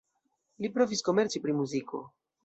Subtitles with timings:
[0.63, 2.01] Li provis komerci pri muziko.